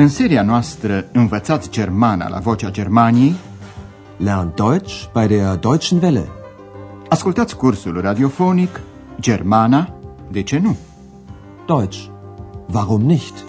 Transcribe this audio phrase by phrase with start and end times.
[0.00, 3.34] În seria noastră Învățați Germana la Vocea Germaniei
[4.16, 6.28] Lernt Deutsch bei der Deutschen Welle.
[7.08, 8.80] Ascultați cursul radiofonic
[9.20, 9.94] Germana,
[10.30, 10.76] de ce nu?
[11.66, 11.98] Deutsch.
[12.72, 13.44] Warum nicht?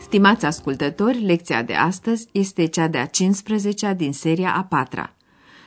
[0.00, 5.13] Stimați ascultători, lecția de astăzi este cea de-a 15-a din seria a patra.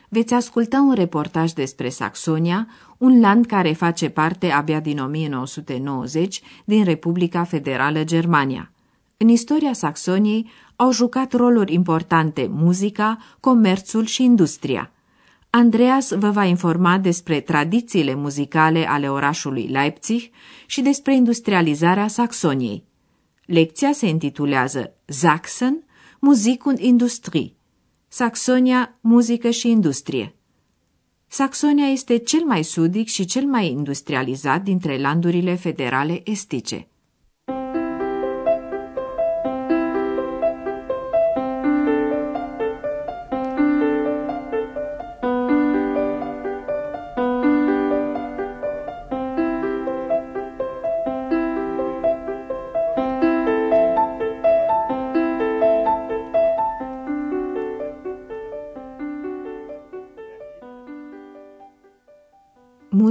[0.09, 6.83] Veți asculta un reportaj despre Saxonia, un land care face parte abia din 1990 din
[6.83, 8.71] Republica Federală Germania.
[9.17, 14.91] În istoria Saxoniei au jucat roluri importante muzica, comerțul și industria.
[15.49, 20.29] Andreas vă va informa despre tradițiile muzicale ale orașului Leipzig
[20.65, 22.83] și despre industrializarea Saxoniei.
[23.45, 25.83] Lecția se intitulează Sachsen,
[26.19, 27.56] Musik und Industrie.
[28.17, 30.35] Saxonia, muzică și industrie.
[31.27, 36.87] Saxonia este cel mai sudic și cel mai industrializat dintre landurile federale estice.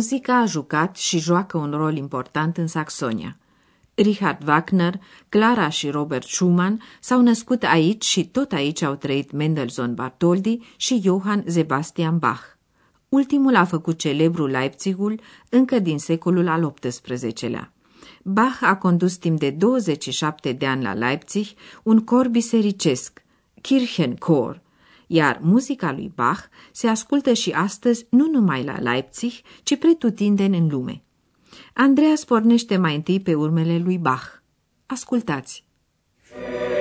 [0.06, 3.36] Muzica a jucat și joacă un rol important în Saxonia.
[3.94, 9.94] Richard Wagner, Clara și Robert Schumann s-au născut aici și tot aici au trăit Mendelssohn
[9.94, 12.40] Bartholdy și Johann Sebastian Bach.
[13.08, 17.72] Ultimul a făcut celebrul Leipzigul încă din secolul al XVIII-lea.
[18.22, 21.46] Bach a condus timp de 27 de ani la Leipzig
[21.82, 23.22] un cor bisericesc,
[23.60, 24.60] Kirchenchor,
[25.06, 29.32] iar muzica lui Bach se ascultă și astăzi nu numai la Leipzig,
[29.62, 31.02] ci pretutindeni în lume.
[31.74, 34.24] Andreas pornește mai întâi pe urmele lui Bach.
[34.86, 35.64] Ascultați!
[36.34, 36.75] Musik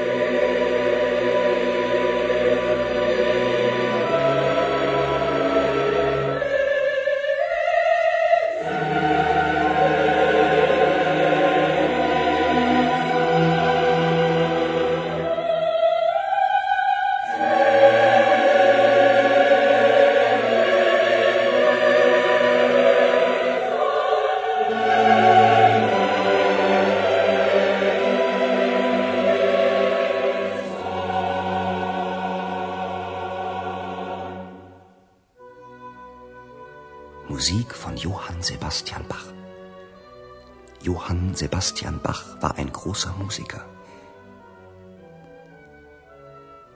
[41.55, 43.63] Sebastian Bach war ein großer Musiker.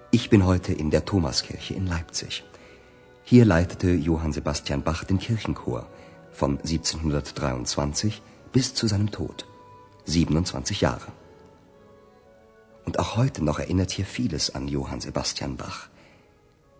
[0.09, 2.45] Ich bin heute in der Thomaskirche in Leipzig.
[3.23, 5.85] Hier leitete Johann Sebastian Bach den Kirchenchor
[6.31, 8.21] von 1723
[8.53, 9.45] bis zu seinem Tod.
[10.05, 11.11] 27 Jahre.
[12.85, 15.89] Und auch heute noch erinnert hier vieles an Johann Sebastian Bach.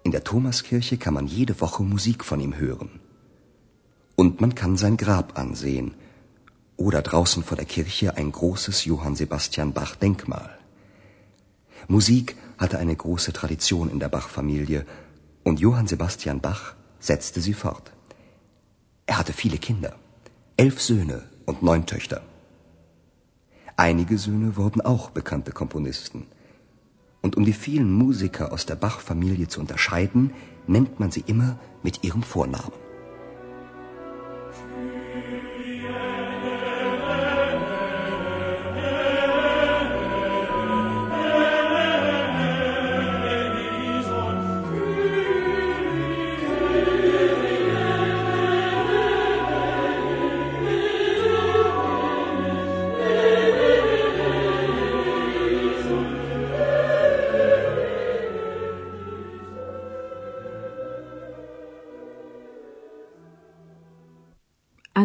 [0.03, 3.01] In der Thomaskirche kann man jede Woche Musik von ihm hören.
[4.15, 5.95] Und man kann sein Grab ansehen
[6.79, 10.49] oder draußen vor der Kirche ein großes Johann Sebastian Bach Denkmal.
[11.89, 14.85] Musik hatte eine große Tradition in der Bach-Familie
[15.43, 17.91] und Johann Sebastian Bach setzte sie fort.
[19.07, 19.95] Er hatte viele Kinder,
[20.55, 22.21] elf Söhne und neun Töchter.
[23.75, 26.27] Einige Söhne wurden auch bekannte Komponisten.
[27.21, 30.31] Und um die vielen Musiker aus der Bach-Familie zu unterscheiden,
[30.67, 32.88] nennt man sie immer mit ihrem Vornamen.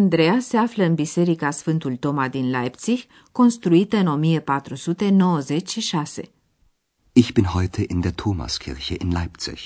[0.05, 2.99] Andreea se află în Biserica Sfântul Toma din Leipzig,
[3.33, 6.31] construită în 1496.
[7.13, 9.59] Ich bin heute in der Thomaskirche in Leipzig.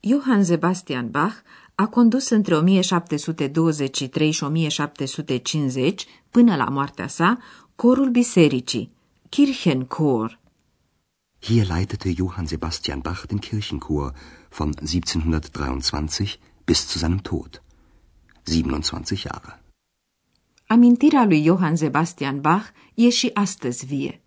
[0.00, 1.34] Johann Sebastian Bach
[1.74, 7.38] a condus între 1723 și 1750, până la moartea sa,
[7.76, 8.92] corul bisericii,
[9.28, 10.40] Kirchenchor.
[11.40, 14.12] Hier leitete Johann Sebastian Bach den Kirchenchor
[14.56, 17.63] von 1723 bis zu seinem Tod.
[18.44, 19.62] 27 Jahre.
[20.66, 22.64] Amintirea lui Johann Sebastian Bach
[22.94, 24.20] e și astăzi vie.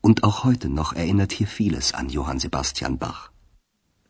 [0.00, 3.30] Und auch heute noch erinnert hier vieles an Johann Sebastian Bach.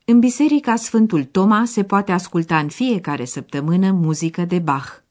[0.04, 5.02] În biserica Sfântul Toma se poate asculta în fiecare săptămână muzică de Bach.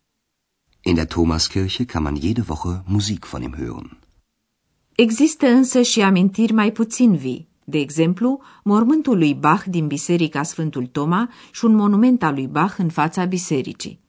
[0.82, 3.98] In der Thomaskirche kann man jede Woche Musik von ihm hören.
[4.96, 7.51] Există însă și amintiri mai puțin vii.
[7.64, 12.78] De exemplu, mormântul lui Bach din Biserica Sfântul Toma și un monument al lui Bach
[12.78, 14.00] în fața bisericii.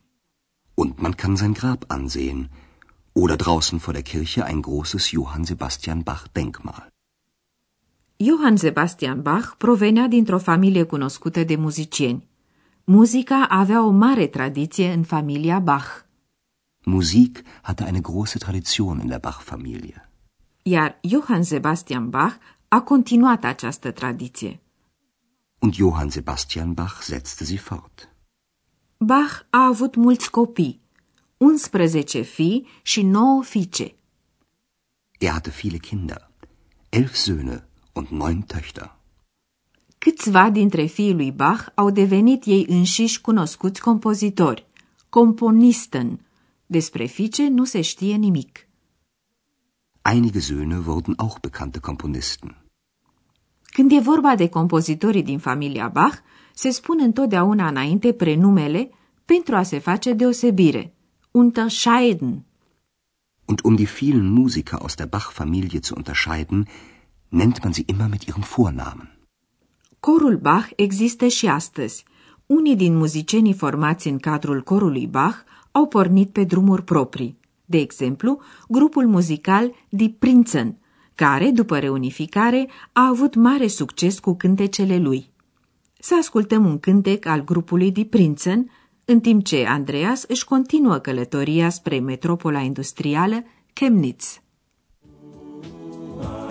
[0.74, 2.50] Und man kann sein Grab ansehen.
[3.12, 6.92] Oder draußen vor der Kirche ein großes Johann Sebastian Bach Denkmal.
[8.16, 12.28] Johann Sebastian Bach provenea dintr-o familie cunoscută de muzicieni.
[12.84, 16.04] Muzica avea o mare tradiție în familia Bach.
[16.84, 20.10] Musik hatte eine große Tradition in der Bach-Familie.
[20.62, 22.38] Iar Johann Sebastian Bach
[22.74, 24.60] a continuat această tradiție.
[25.58, 28.08] Und Johann Sebastian Bach setzte sie fort.
[28.98, 30.80] Bach a avut mulți copii,
[31.36, 33.94] 11 fii și 9 fiice.
[35.18, 36.30] Er hatte viele Kinder,
[36.88, 38.96] elf Söhne und neun Töchter.
[39.98, 44.66] Câțiva dintre fiii lui Bach au devenit ei înșiși cunoscuți compozitori,
[45.08, 46.26] componisten.
[46.66, 48.66] Despre fiice nu se știe nimic.
[50.04, 52.61] Einige Söhne wurden auch bekannte Komponisten.
[53.72, 56.16] Când e vorba de compozitorii din familia Bach,
[56.54, 58.90] se spun întotdeauna înainte prenumele
[59.24, 60.94] pentru a se face deosebire.
[61.30, 62.44] Unterscheiden.
[63.44, 66.68] Und um die vielen Musiker aus der Bach-Familie zu unterscheiden,
[67.28, 69.18] nennt man sie immer mit ihrem Vornamen.
[70.00, 72.04] Corul Bach există și astăzi.
[72.46, 75.36] Unii din muzicienii formați în cadrul corului Bach
[75.70, 77.38] au pornit pe drumuri proprii.
[77.64, 80.76] De exemplu, grupul muzical Die Prinzen,
[81.14, 85.30] care, după reunificare, a avut mare succes cu cântecele lui.
[85.98, 88.70] Să ascultăm un cântec al grupului Die Prinzen,
[89.04, 94.40] în timp ce Andreas își continuă călătoria spre metropola industrială Chemnitz.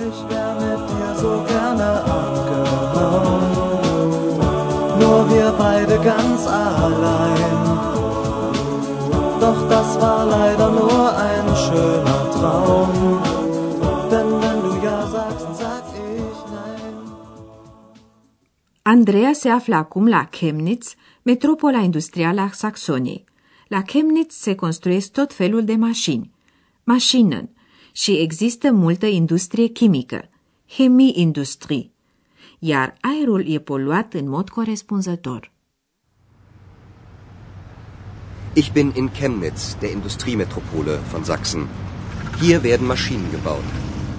[0.07, 3.51] Ich wär mit dir so gerne abgehauen,
[4.99, 7.59] nur wir beide ganz allein.
[9.43, 13.30] Doch das war leider nur ein schöner Traum,
[18.91, 23.23] Andreea se află acum la Chemnitz, metropola industrială a Saxoniei.
[23.67, 26.31] La Chemnitz se construiesc tot felul de mașini,
[26.83, 27.49] mașinen,
[27.91, 30.29] și există multă industrie chimică,
[30.67, 31.91] chemie-industrie,
[32.59, 35.51] iar aerul e poluat în mod corespunzător.
[38.53, 41.67] Ich bin in Chemnitz, der Industriemetropole von Sachsen.
[42.41, 43.63] Hier werden Maschinen gebaut.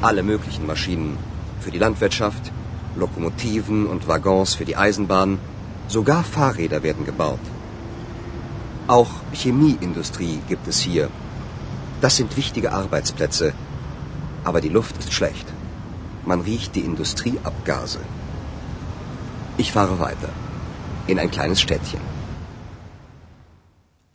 [0.00, 1.16] Alle möglichen Maschinen.
[1.62, 2.52] Für die Landwirtschaft,
[2.96, 5.38] Lokomotiven und Waggons für die Eisenbahn.
[5.88, 7.44] Sogar Fahrräder werden gebaut.
[8.86, 11.08] Auch Chemieindustrie gibt es hier.
[12.00, 13.52] Das sind wichtige Arbeitsplätze.
[14.44, 15.46] Aber die Luft ist schlecht.
[16.26, 18.00] Man riecht die Industrieabgase.
[19.56, 20.30] Ich fahre weiter.
[21.06, 22.00] In ein kleines Städtchen.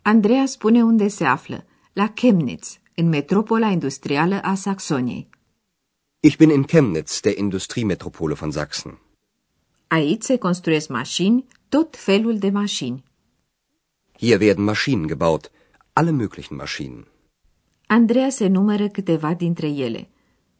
[0.02, 5.27] Andreea spune unde se află, la Chemnitz, în metropola industrială a Saxoniei.
[6.20, 8.98] Ich bin in Chemnitz, der Industriemetropole von Sachsen.
[9.88, 13.04] Aici se construiesc mașini, tot felul de mașini.
[14.18, 15.50] Hier werden Maschinen gebaut.
[15.92, 17.06] Alle möglichen Maschinen.
[17.86, 20.08] Andreea se numără câteva dintre ele.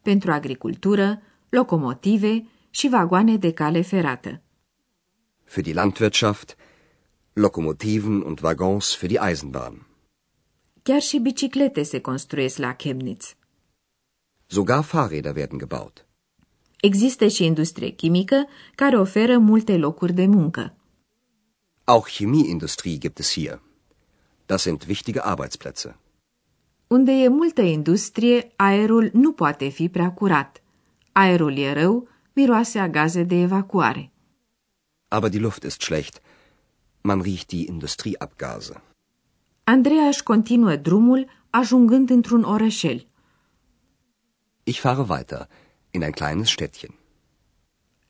[0.02, 4.43] Pentru agricultură, locomotive și vagoane de cale ferată.
[5.44, 6.56] Für die Landwirtschaft,
[7.32, 9.86] Lokomotiven und Waggons für die Eisenbahn.
[10.82, 13.36] Chiar și biciclete se construiesc la Chemnitz.
[14.50, 16.06] Sogar Fahrräder werden gebaut.
[16.81, 20.74] Există și industrie chimică care oferă multe locuri de muncă.
[21.84, 23.62] Auch Chemieindustrie gibt es hier.
[24.46, 25.98] Das sind wichtige Arbeitsplätze.
[26.86, 30.62] Unde e multă industrie, aerul nu poate fi prea curat.
[31.12, 34.10] Aerul e rău, miroase a gaze de evacuare.
[35.08, 36.20] Aber die Luft ist schlecht.
[37.00, 38.82] Man riecht die Industrieabgase.
[39.64, 43.07] Andreea își continuă drumul, ajungând într-un orășel.
[44.69, 45.48] Ich fahre weiter
[45.93, 46.94] in ein kleines Städtchen.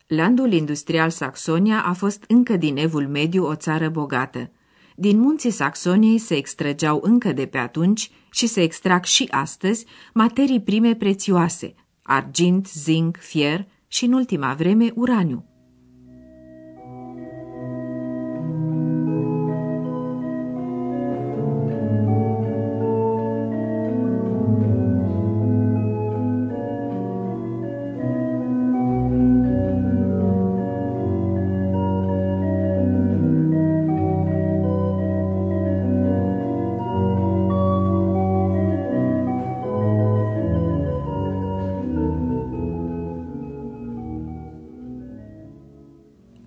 [0.07, 4.51] Landul industrial Saxonia a fost încă din evul mediu o țară bogată.
[4.97, 10.61] Din munții Saxoniei se extrăgeau încă de pe atunci și se extrag și astăzi materii
[10.61, 15.45] prime prețioase, argint, zinc, fier și în ultima vreme uraniu.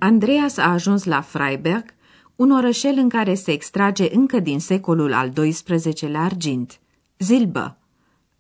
[0.04, 1.94] Andreas a ajuns la Freiberg,
[2.36, 6.80] un orășel în care se extrage încă din secolul al XII-lea argint.
[7.18, 7.78] Zilbă.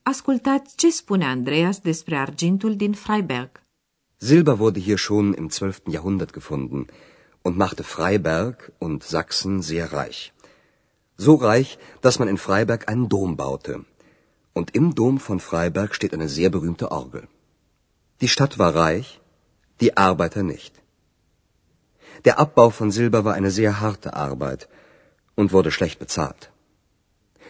[0.01, 3.63] Ascultați ce spune Andreas despre argintul din Freiberg.
[4.17, 5.81] Silber wurde hier schon im 12.
[5.91, 6.85] Jahrhundert gefunden
[7.41, 10.33] und machte Freiberg und Sachsen sehr reich.
[11.15, 13.85] So reich, dass man in Freiberg einen Dom baute.
[14.51, 17.27] Und im Dom von Freiberg steht eine sehr berühmte Orgel.
[18.21, 19.21] Die Stadt war reich,
[19.79, 20.80] die Arbeiter nicht.
[22.25, 24.67] Der Abbau von Silber war eine sehr harte Arbeit
[25.35, 26.51] und wurde schlecht bezahlt.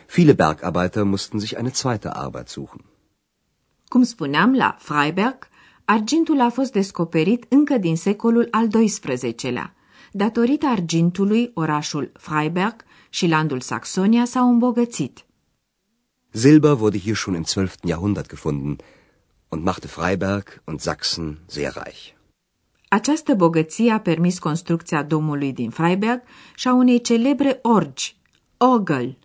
[0.08, 2.82] Viele Bergarbeiter mussten sich eine zweite Arbeit suchen.
[3.89, 5.48] Cum spuneam, la Freiberg,
[5.86, 9.74] argintul a fost descoperit încă din secolul al XII-lea.
[10.12, 12.75] Datorită argintului, orașul Freiberg
[13.10, 15.25] și landul Saxonia s-au îmbogățit.
[16.34, 17.77] Silber wurde hier schon im 12.
[17.84, 18.75] Jahrhundert gefunden
[19.50, 22.15] und machte Freiberg und Sachsen sehr reich.
[22.94, 26.22] Această bogăție a permis construcția domului din Freiberg
[26.56, 28.16] și a unei celebre orgi,
[28.58, 29.18] Orgel.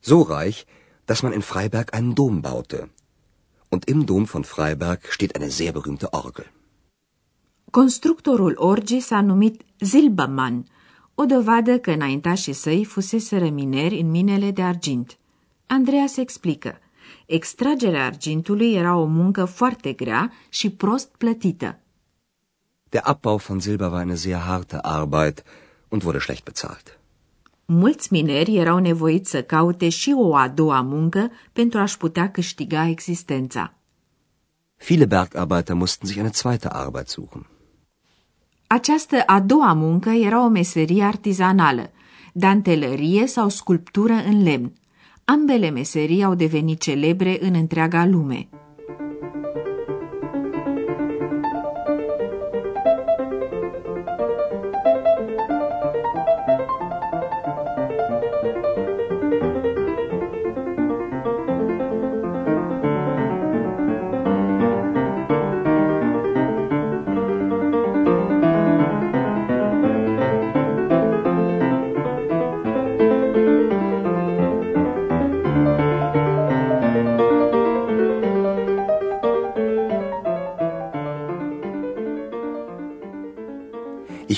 [0.00, 0.60] So reich,
[1.04, 2.90] dass man in Freiberg einen Dom baute.
[3.68, 6.52] Und im Dom von Freiberg steht eine sehr berühmte Orgel.
[7.70, 10.66] Constructorul orgii s-a numit Zilbermann,
[11.14, 15.18] o dovadă că înaintașii săi fuseseră mineri în minele de argint.
[15.66, 16.78] Andreea se explică.
[17.26, 21.80] Extragerea argintului era o muncă foarte grea și prost plătită.
[22.88, 25.42] Der Abbau von Silber war eine sehr harte Arbeit
[25.88, 26.98] und wurde schlecht bezahlt.
[27.64, 32.88] Mulți mineri erau nevoiți să caute și o a doua muncă pentru a-și putea câștiga
[32.88, 33.72] existența.
[34.86, 37.46] Viele Bergarbeiter mussten sich eine zweite Arbeit suchen.
[38.66, 41.90] Această a doua muncă era o meserie artizanală,
[42.32, 44.72] dantelărie sau sculptură în lemn.
[45.24, 48.48] Ambele meserii au devenit celebre în întreaga lume.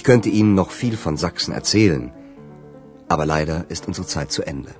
[0.00, 2.10] Ich könnte Ihnen noch viel von Sachsen erzählen,
[3.06, 4.76] aber leider ist unsere Zeit zu Ende.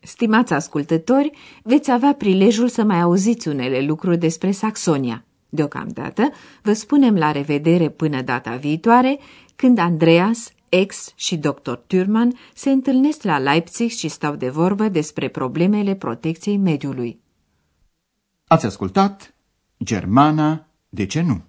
[0.00, 1.30] Stimați ascultători,
[1.62, 5.24] veți avea prilejul să mai auziți unele lucruri despre Saxonia.
[5.48, 6.30] Deocamdată,
[6.62, 9.18] vă spunem la revedere până data viitoare,
[9.56, 11.72] când Andreas, ex și dr.
[11.86, 17.20] Thürmann se întâlnesc la Leipzig și stau de vorbă despre problemele protecției mediului.
[18.46, 19.34] Ați ascultat
[19.84, 21.48] Germana, de ce nu?